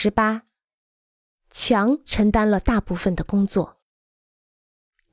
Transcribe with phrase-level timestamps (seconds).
[0.00, 0.44] 十八，
[1.50, 3.78] 墙承担了大部分的工作。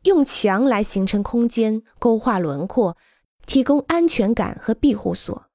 [0.04, 2.96] 用墙来形成空间，勾画轮廓，
[3.48, 5.50] 提供安全感和庇护所，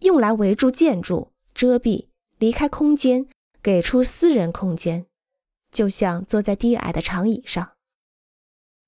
[0.00, 3.26] 用来围住建筑，遮蔽离开空间，
[3.62, 5.06] 给出私人空间，
[5.70, 7.72] 就像坐在低矮的长椅上，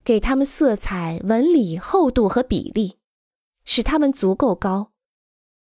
[0.05, 2.99] 给他们色彩、纹理、厚度和比例，
[3.65, 4.93] 使它们足够高，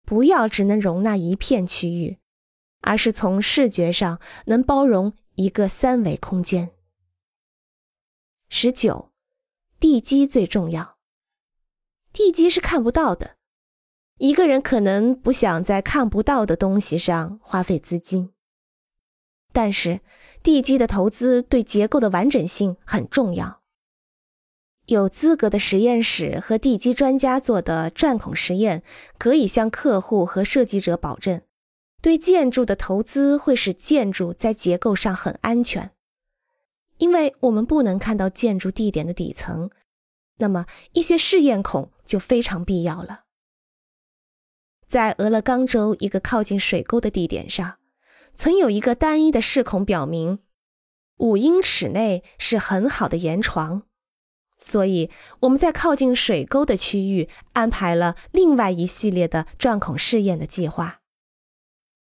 [0.07, 2.21] 不要只能容纳一片区域。
[2.81, 6.73] 而是从视觉上能包容一个三维空间。
[8.49, 9.13] 十九，
[9.79, 10.99] 地基最重要。
[12.13, 13.37] 地基是看不到的，
[14.19, 18.33] 一个人可能不想在看不到的东西上花费资金，
[19.53, 20.01] 但是
[20.43, 23.63] 地基的投资对结构的完整性很重要。
[24.87, 28.83] 有资格的实验室和地基专家做的钻孔实验，
[29.17, 31.43] 可以向客户和设计者保证。
[32.03, 35.91] 对建筑的投资会使建筑在结构上很安全，
[36.99, 39.71] 因为我们不能看到建筑地点的底层，
[40.39, 43.25] 那么一些试验孔就非常必要了。
[44.87, 47.77] 在俄勒冈州一个靠近水沟的地点上，
[48.35, 50.41] 曾有一个单一的试孔表明，
[51.19, 53.83] 五英尺内是很好的岩床，
[54.57, 61.00] 所以我们在靠近水沟的区域安排了另外一系列的钻孔试验的计划。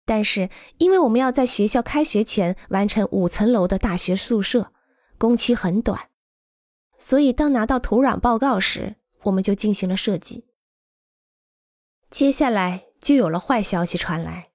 [0.08, 4.72] 但是，因为我们要在学校开学前完成五层楼的大学宿舍，
[5.18, 6.08] 工期很短，
[6.98, 10.46] 所以当拿到土壤报告时，我们就进行了设计。
[12.10, 14.52] 接下来就有了坏消息传来，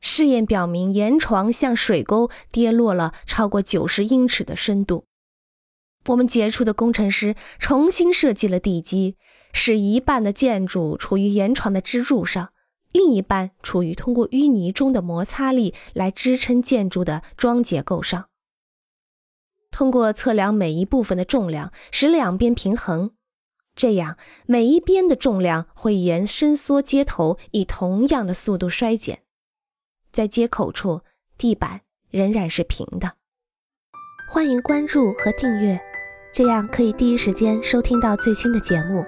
[0.00, 5.06] 试验表明岩床向水沟跌落了超过九十英尺的深度。
[6.06, 9.16] 我们杰出的工程师重新设计了地基，
[9.52, 12.52] 使一半的建筑处于岩床的支柱上。
[12.92, 18.26] 另一半处于通过淤泥中的摩擦力来支撑建筑的桩结构上。
[19.70, 23.12] 通过测量每一部分的重量，使两边平衡，
[23.76, 29.22] 这样每一边的重量会沿伸缩接头以同样的速度衰减。
[30.10, 31.02] 在接口处，
[31.38, 33.12] 地板仍然是平的。
[34.28, 35.80] 欢迎关注和订阅，
[36.32, 39.04] 这样可以第一时间收听到最新的节目。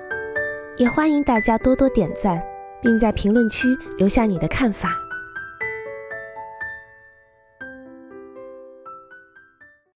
[0.76, 2.51] 也欢迎大家多多点赞。
[2.82, 5.01] 并在评论区留下你的看法。